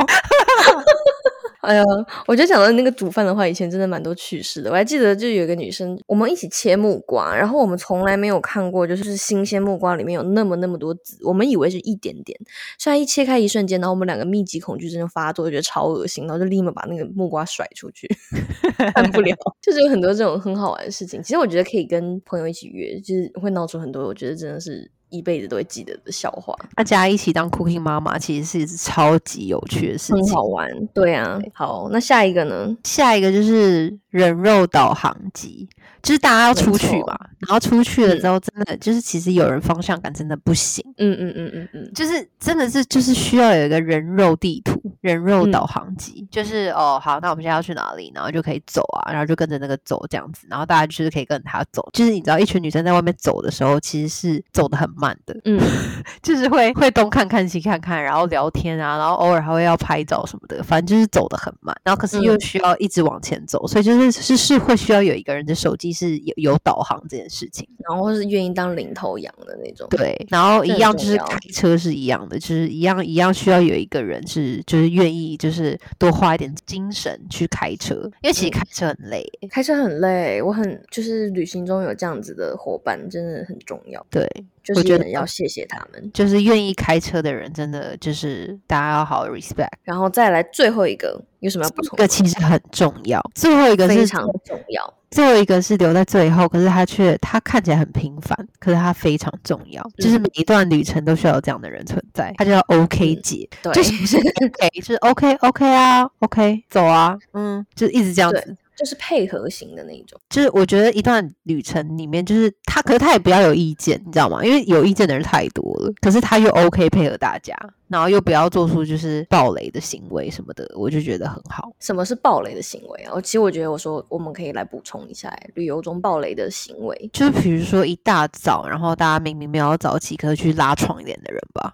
[1.64, 1.82] 哎呀，
[2.26, 4.70] 我觉得讲到那个煮饭的话，以前真的蛮多趣事的。
[4.70, 12.38] 我还记得，就有一个女生，我们一起切木瓜，然后我们从来没有看过，就是新鲜木瓜里面有那么那么多籽，我们以为是一点点。
[12.78, 18.08] 虽然一切开一瞬间，然后我们两个密集恐惧症就发作，觉得超恶心，然后就立马把那个木瓜甩出去，
[18.94, 19.34] 看不了。
[19.60, 21.22] 就是有很多这种很好玩的事情。
[21.22, 24.90] 其实我觉得可以跟朋友一起约，就是会闹出很多，我觉得真的是。
[25.16, 26.54] 一辈子都会记得的笑话。
[26.74, 30.68] 大家一起当 Cooking 妈妈，其实是一超级有趣的事情，很好玩。
[30.94, 32.76] 对啊，好，那下一个呢？
[32.84, 35.68] 下一个就是人肉导航机。
[36.02, 40.84] 就是大家要出去嘛，然后出去了之后，真的就是其实有人方向感真的不行。
[40.98, 46.28] 嗯嗯嗯嗯嗯，就是真的是就是需要有一个人肉地图、人肉导航机。
[46.30, 51.88] 就是哦，好，那我们现在要去哪里，然后就可以走啊，然后就跟着那个走这样子，然后大家就是可以跟着他走。
[51.94, 55.34] 就是你知道，一群女生在外面走的时候，其实是走的很慢的。
[55.46, 55.58] 嗯，
[56.22, 61.74] 就是会会东看看西看看，然后聊天啊，然后偶尔还会要拍照什么的，反正就是走的很慢。
[61.82, 65.94] 然后可是又需要一直往前走，所以就是是是会需要有一个人的手机。
[65.94, 69.86] 是有有导航这件事情，然后是愿意当领头羊的那种。
[69.90, 80.42] 对，然后一样就是开车是一样的，就是一样一样需要有一个人是就是愿意就是多花一点精神去开车，因为其实开车很累，开车很累。
[80.42, 84.04] 我很就是旅行中有这样子的伙伴真的很重要。
[84.10, 84.28] 对，
[84.64, 89.68] 就是觉得要谢谢他们，就是愿意开车的人真的就是大家要好好 respect。
[89.82, 91.96] 然后再来最后一个有什么要补充？
[91.96, 94.94] 这个其实很重要，最后一个非常重要。
[95.10, 99.80] 最后一个是留在最后，可是他却他看起来很平凡，可是他非常重要。
[99.98, 108.56] 就是每一段旅程都需要有这样的人存在，他叫 OK 姐，对，就是 OK，就是 OK OK 啊，OK 走啊，嗯，就一直这样子。
[108.76, 114.44] 就是配合型的那一种，就是我觉得一段旅程里面，就是他，可是他也不要有意见，你知道吗？
[114.44, 115.92] 因为有意见的人太多了。
[116.00, 117.56] 可是他又 OK 配合大家，
[117.86, 121.70] 然后又不要做出就是暴雷的行为什么的，我就觉得很好。
[121.78, 123.12] 什么是暴雷的行为啊？
[123.14, 131.72] 我其实我觉得，我说我们可以来补充一下，旅游中暴雷的行为，就是比如说一大早，然后大家明明没有早起，可是去拉床帘的人吧，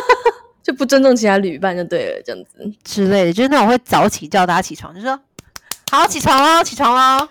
[0.62, 5.18] 就不尊重其他旅伴就对了，这样子之类的，就是那种会早起叫大家起床，就说。
[5.90, 7.28] 好，起床了，起床了。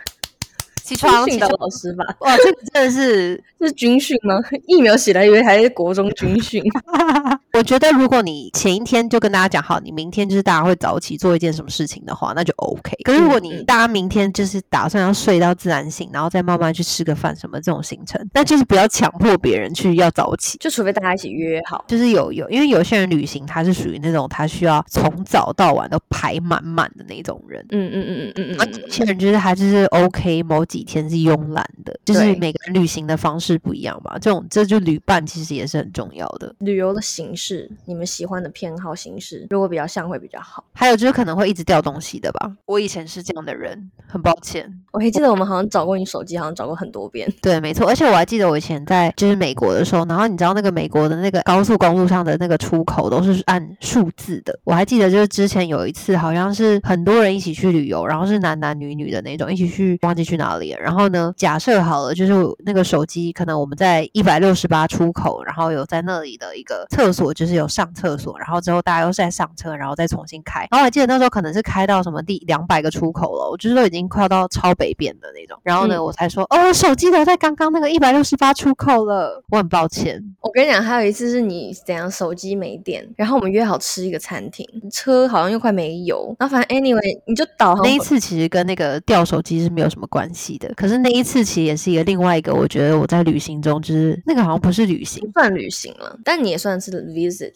[0.84, 2.04] 起床，训的老师吧？
[2.20, 4.36] 哇，这个真的是这是军训吗？
[4.68, 6.62] 疫苗起来以为还是国中军训。
[7.60, 12.96] 我觉得如果你前一天就跟大家讲好，你明天就是大家会早起做一件什么事情的话，那就 OK。
[13.04, 21.84] 可是如果你大家明天就是打算要睡到自然醒，然后再慢慢去吃个饭什么这种行程，那就是不要强迫别人去要早起，就除非大家一起约好。
[21.86, 27.62] 就是有有，因为有些人旅行他是属于那种他需要从早到晚都排满满的那种人。
[27.72, 28.82] 嗯嗯嗯嗯嗯嗯。
[28.82, 30.80] 有些人就是他就是 OK 某几。
[30.80, 34.18] 几天是慵懒的，就是每个人旅行的方式不一样嘛。
[34.18, 36.56] 这种这就旅伴其实也是很重要的。
[36.60, 37.49] 旅游的形式，
[37.86, 40.64] 你们喜欢的偏好形式，如果比较像会比较好。
[40.74, 42.52] 还有就是可能会一直掉东西的吧。
[42.66, 44.72] 我以前是这样的人，很抱歉。
[44.92, 47.32] 我还记得我们好像找过你手机，好像找过很多遍。
[47.42, 47.88] 对，没错。
[47.88, 54.58] 而且我还记得我以前在就是美国的时候，然后你知道那个美国的那个高速公路上的那个出口都是按数字的。
[54.64, 60.80] 我还记得就是之前有一次好像是很多人一起去旅游，然后是男男女女的那种一起去，忘记去哪里了。
[60.80, 62.34] 然后呢，假设好了，就是
[62.66, 70.68] 那个手机可能我们在一百六十八出口，然后有在那里的一个厕所就是有上厕所，然后之后大家又再上车，然后再重新开。
[70.70, 75.58] 然后我记得那时候可能是开到什么第两百个出口了，我就是都已经快要到超北边的那种。
[75.64, 80.22] 然后呢，我才说哦，手机留在刚刚那个一百六十八出口了，我很抱歉。
[80.42, 87.86] 我跟你讲，还有一次是你怎样手机没电，然后我们约好吃一个餐厅，车好像又快没油，然后反正 anyway 你就导航。
[87.86, 97.00] 那一次其实跟那个掉手机是没有什么关系的，可是那一次其实也是一个另外一个，我觉得我在旅行中就是那个好像不是旅行，算旅行了，但你也算是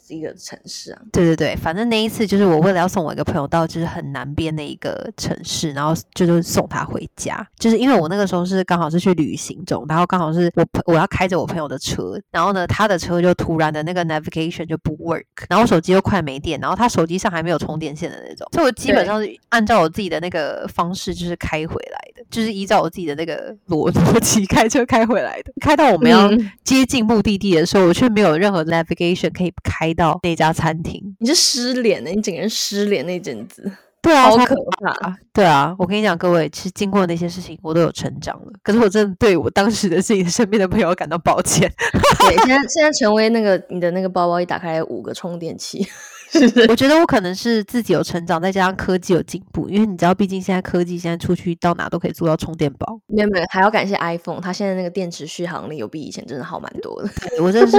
[0.10, 1.02] 一个城市啊。
[1.12, 26.30] 对对对，反正那一次就是我为了要送我一个朋友到就是很南边的一个城市，然后就是送他回家，就是因为我那个时候是刚好是去旅行中，然后刚好是我我要开着我朋友的车，然后呢他的车就突然的那个 navigation 就不 work，然后手机又快没电，然后他手机上还没有充电线的那种，所以我基本上是按照我自己的那个方式就是开回来的，就是依照我自己的那个逻 逻辑开车开回来的，开到我们要
[26.64, 33.72] 接近目的地的时候，我却没有任何 navigation 可以开到那家餐厅，你是失联的，你整个人失联那阵子。
[34.02, 35.16] 对啊，好可怕！
[35.32, 38.52] 对啊，我跟你讲，各位，其实经过那些事情，我都有成长了。
[38.62, 41.72] 可是我真的对我当时的自己身边的朋友感到抱歉。
[42.20, 45.88] 对，现在现在成为那个你的那个包包一打开五个充电器，
[46.68, 49.70] 我觉得我可能是自己有成长，再加上科技有进步。
[49.70, 53.00] 因为你知道，毕竟现在科技现在出去到哪都可以做到充电宝。
[53.08, 57.10] 没有没有，还要感谢 iPhone，它现在那个电池续航力有比以前真的好蛮多的。
[57.30, 57.78] 对我真是。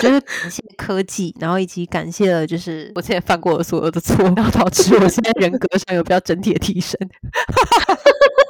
[0.00, 6.98] 就是感谢科技，然后以及感谢了，就是我之前犯过的所有的错， 然后导致我现在人格上有比较整体的提升。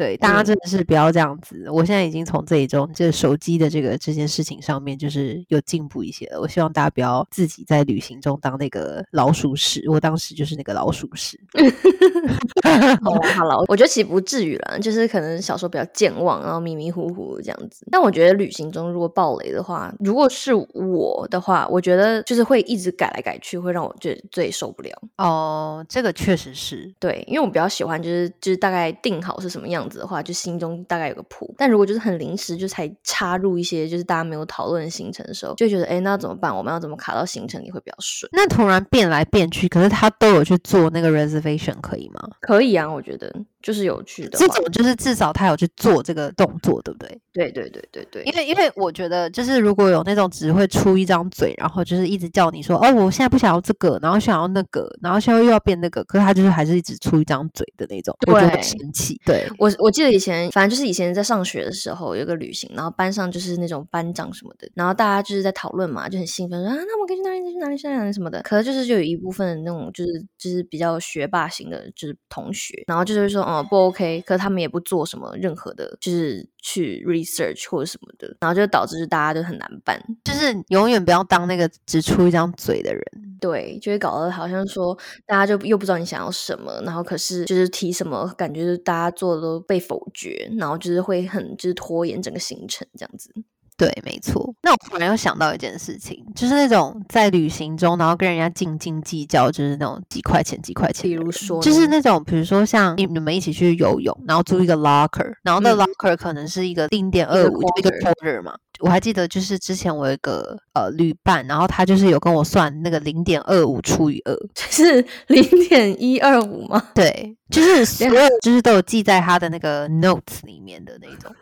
[0.00, 1.68] 对，大家真的是不要这样子。
[1.70, 6.40] 我现在已经从这一种这手机的这个这件事情上面，就是有进步一些了。
[6.40, 9.84] 我希望大家不要自己在旅行中当那个老鼠屎。
[9.90, 11.38] 我当时就是那个老鼠屎。
[13.02, 17.86] 好了，我觉得其实不至于了，就是可能小时候比较健忘，然后迷迷糊糊这样子。
[17.90, 24.90] 但我觉得旅行中如果暴雷的话，如果是我的话，我觉得就是会一直改来改去，会让我最最受不了。
[25.18, 29.89] 哦，这个确实是对，因为我比较喜欢就是就是大概定好是什么样子。
[29.98, 31.54] 的话，就心中大概有个谱。
[31.58, 36.54] 但如果就是很临时，就才插入一些就是大家没有讨论的行程的时候，就觉得哎，那怎么办？
[36.56, 38.28] 我们要怎么卡到行程里会比较顺？
[38.32, 42.20] 那突然变来变去，可是他都有去做那个 reservation，可以吗？
[42.40, 43.30] 可以啊，我觉得。
[43.62, 47.20] 就是有趣的，这种就是至少他有去做这个动作，对不对？
[47.30, 48.22] 对对对对对。
[48.22, 59.20] 因为因为我觉得，就是如果有那种只会出一张嘴，然后就是一直叫你说哦，我现在不想要这个，然后想要那个，然后现在又要变那个，可是他就是还是一直出一张嘴的那种，我就很生气。
[59.26, 68.42] 对我我记得以前，反正就是以前在上学的时候有个旅行，然后班上就是那种班长什么的，然后大家就是在讨论嘛，就很兴奋说啊，那我可以去哪里去哪里去哪里什么的。
[68.42, 74.22] 可能就是就有一部分那种就是就是比较学霸型的，就是同学，然后就是说哦不 OK。
[74.26, 83.02] 可是他们也不做什么任何的，就是去 research 或者什么的，然后就导致大家都很难办，就是永远不要当那个只出一张嘴的人，
[83.40, 84.96] 对，就会搞得好像说
[85.26, 93.32] 大家就又不知道你想要什么，然后可是就是提什么，感觉就是大家做的都被否决，然后就是会很就是拖延整个行程这样子。
[93.80, 94.54] 对，没错。
[94.60, 101.04] 那我突然又想到一件事情，就是那种在旅行中，然后跟人家斤斤计较，就是那种几块钱、几块钱。
[101.04, 108.54] 比如说，就是那种，比如说像你你们一起去游泳，然后租一个 locker，然后那 locker 可能是一个零点二五一个 quarter 嘛。
[108.80, 116.82] 我还记得，就是之前我有一个呃旅伴，然后他就是有跟我算那个零点二五除以二， 是零点一二五吗？
[116.94, 121.34] 对，就是所有就是都有记在他的那个 notes 里面的那种。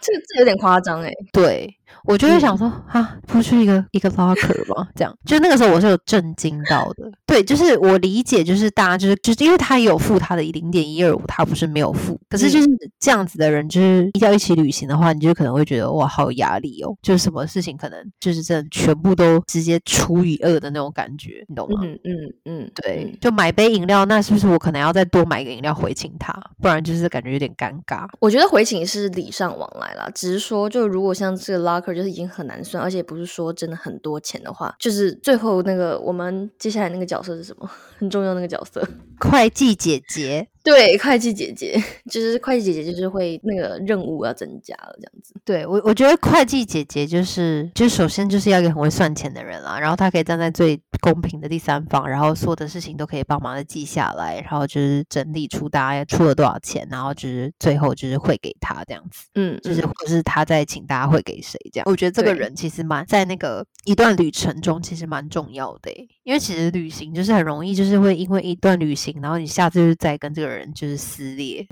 [0.00, 1.12] 这这有点夸张哎。
[1.32, 1.79] 对。
[2.04, 4.88] 我就会想说，啊，不是一个一个 locker 吗？
[4.96, 7.10] 这样，就那个时候我是有震惊到的。
[7.26, 12.18] 对，就是我理解，就是大家就是就是因为他有付他的零点一二五，他不是没有付。
[12.28, 16.94] 可是就是这样子的人，就是一定要一起旅行的话，你就可能会觉得哇，好有压力哦。
[17.02, 21.80] 就是什么事情可能就是真的全部都直接除以二的那种感觉，你懂吗？
[21.82, 23.16] 嗯嗯嗯，对。
[23.20, 26.32] 就买杯饮料，那是不是我可能要再多买一个饮料回请他？
[26.60, 28.06] 不然就是感觉有点尴尬。
[28.18, 31.58] 我觉得回请是礼尚往来啦，只是说就如果像这个
[31.94, 37.70] 就是已经很难算，而且不是说真的很多钱的话，就是最后那个我们接下来那个角色是什么？
[37.98, 38.86] 很重要那个角色，
[39.18, 40.49] 会计姐姐。
[40.62, 45.34] 对，会计姐姐 就是会计姐姐，就是会那个任务要增加了这样子。
[45.44, 59.26] 对我，我觉得会计姐姐就是，就首先就是要一个很会算钱的人啦，然后她可以站在最公平的第三方，然后所有的事情都可以帮忙的记下来，然后就是整理出大家出了多少钱，然后就是最后就是汇给他这样子。
[59.34, 61.84] 嗯，就是或者是他在请大家汇给谁这样。
[61.90, 65.90] 我觉得这个人其实蛮在那个一段旅程中其实蛮重要的，
[66.22, 70.70] 因为其实旅行就是很容易就是会因为一段旅行，然后你下次就是再跟这个人。
[70.72, 71.66] 就是撕裂、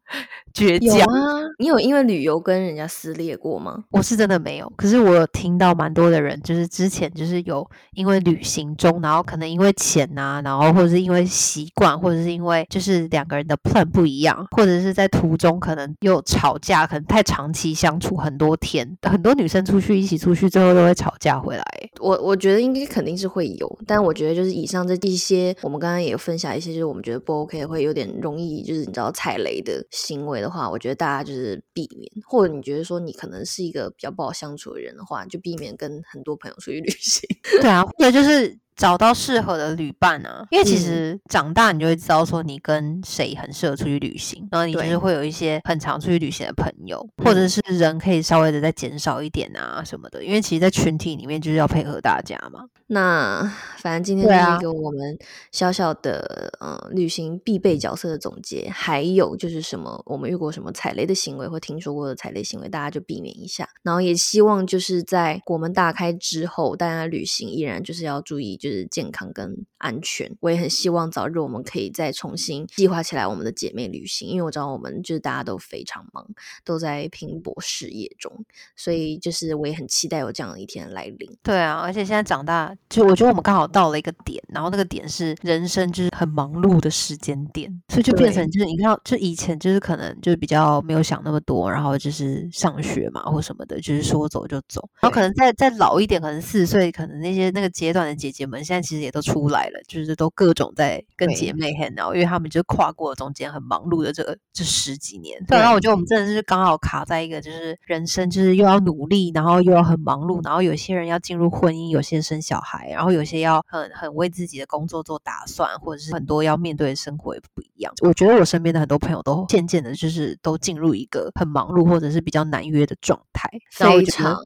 [0.52, 1.04] 绝有交。
[1.04, 3.84] 啊，你有因为旅游跟人家撕裂过吗？
[3.90, 21.64] 我是真的没有，可是我有听到蛮多的人，就是之前就是有因为旅行中，然后可能因为钱呐、然后或者是因为习惯，或者是因为就是两个人的 plan 不一样，或者是在途中可能又吵架，可能太长期相处很多天，很多女生出去一起出去，最后都会吵架回来。
[22.00, 37.28] 我我觉得应该肯定是会有，但我觉得就是以上这一些，我们刚刚也有分享一些，就是我们觉得不 OK，会有点容易就是你知道踩雷的行为的话，我觉得大家就是避免，或者你觉得说你可能是一个比较不好相处的人的话，就避免跟很多朋友出去旅行。
[37.60, 40.80] 对啊，或者就是找到适合的旅伴啊，因为其嗯。
[40.80, 44.88] 实长大你就会知道说你跟谁很适合出去旅行，然后你就对。
[44.88, 52.64] 是会有一些很常出去旅行的朋友，或者嗯是人可以稍微的再减少一点啊什么的，因为其实，在群体里面就是要配合大家嘛。
[52.86, 53.42] 那
[53.76, 55.16] 反正今天就是一个我们
[55.52, 63.68] 小小的呃旅行必备角色的总结，还有就是什么我们遇过什么踩雷的行为或听说过的踩雷行为，大家就避免一下。
[63.82, 70.30] 然后也希望就是在国门大开之后，大家旅行依然就是要注意就是健康跟安全。
[70.40, 76.26] 我也很希望早日我们可以再重新计划起来我们的姐妹旅行，因为我知道我们就是大家都非常忙，
[76.64, 78.32] 都在拼搏事业中，
[78.76, 81.30] 所以就是我也很期待有这样的一天来临。
[81.42, 94.88] 对啊，而且现在长大，就我觉得我们刚好到了一个点，然后那个点是人生就是很忙碌的时间点，所以就变成就是你看，就以前就是可能就是比较没有想那么多，然后就是上学嘛或什么的，就是说走就走。
[95.00, 105.38] 然后可能再再老一点，可能四十岁，可能那些那个阶段的姐姐们，现在其实也都出来了，就是都各种在跟姐妹 hang out，因为他们就跨过了中间很忙碌的这个这十几年。
[105.46, 117.92] 对，对然后我觉得我们真的是刚好卡在一个就是人生就是又要努力，然后又要很忙碌，然后有些人要进入婚姻，有些人生小孩，然后有些要很很为自己的工作做打算，或者是很多要面对的生活也不一样。
[118.02, 124.36] 我觉得我身边的很多朋友都渐渐的，就是都进入一个很忙碌或者是比较难约的状态，非常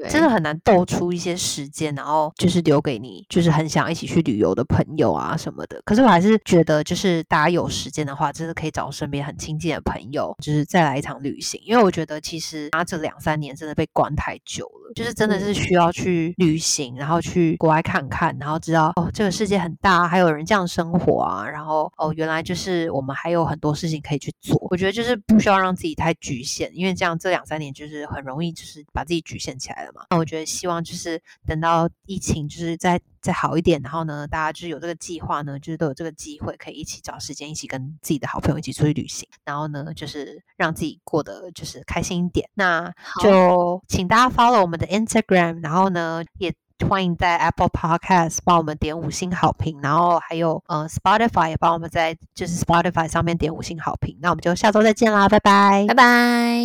[0.00, 5.80] 对，真的很难斗出一些时间，然后就是留给你，就是很想一起去旅游的朋友啊什么的。
[5.84, 11.60] 可是我还是觉得，就是大家有时间的话，真的可以找身边很亲近的朋友，就是再来一场旅行。
[11.64, 24.56] 因为我觉得其实他这两三年真的被关太久了，就是真的是嗯需要去旅行，然后去国外看看，然后知道哦这个世界很大，还有人这样生活啊，然后哦原来就是我们还有很多事情可以去做。
[24.70, 30.06] 我觉得就是不需要让自己太局限，因为这样这两三年就是很容易就是把自己局限起来了嘛。
[30.10, 42.48] 那我觉得希望就是等到疫情就是再再好一点，然后呢，大家就是有这个计划呢，就是都有这个机会可以一起找时间，一起跟自己的好朋友一起出去旅行，然后呢，就是让自己过得就是开心一点。
[42.54, 42.92] 那
[43.22, 46.52] 就请大家 follow 我们的 Instagram，然后呢也。
[46.88, 54.18] 欢迎在 Apple Podcast 帮我们点五星好评，然后还有呃 Spotify 也帮我们在就是 Spotify 上面点五星好评。
[54.20, 56.60] 那我们就下周再见啦，拜拜拜拜。